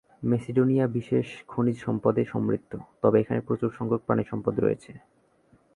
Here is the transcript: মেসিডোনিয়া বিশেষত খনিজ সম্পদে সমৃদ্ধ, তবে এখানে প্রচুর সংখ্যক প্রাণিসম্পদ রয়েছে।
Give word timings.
মেসিডোনিয়া 0.23 0.85
বিশেষত 0.87 1.39
খনিজ 1.47 1.77
সম্পদে 1.79 2.23
সমৃদ্ধ, 2.25 2.71
তবে 3.01 3.17
এখানে 3.19 3.39
প্রচুর 3.41 3.69
সংখ্যক 3.77 4.01
প্রাণিসম্পদ 4.05 4.55
রয়েছে। 4.59 4.91